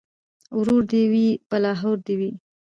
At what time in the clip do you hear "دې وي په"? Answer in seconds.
0.91-1.55